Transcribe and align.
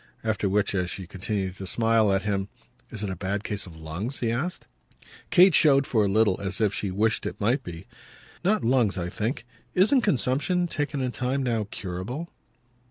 After 0.23 0.49
which, 0.49 0.73
as 0.73 0.89
she 0.89 1.05
continued 1.05 1.57
to 1.57 1.67
smile 1.67 2.11
at 2.11 2.23
him, 2.23 2.49
"Is 2.89 3.03
it 3.03 3.11
a 3.11 3.15
bad 3.15 3.43
case 3.43 3.67
of 3.67 3.77
lungs?" 3.77 4.17
he 4.17 4.31
asked. 4.31 4.65
Kate 5.29 5.53
showed 5.53 5.85
for 5.85 6.03
a 6.05 6.09
little 6.09 6.41
as 6.41 6.59
if 6.59 6.73
she 6.73 6.89
wished 6.89 7.27
it 7.27 7.39
might 7.39 7.63
be. 7.63 7.85
"Not 8.43 8.63
lungs, 8.63 8.97
I 8.97 9.09
think. 9.09 9.45
Isn't 9.75 10.01
consumption, 10.01 10.65
taken 10.65 11.01
in 11.01 11.11
time, 11.11 11.43
now 11.43 11.67
curable?" 11.69 12.29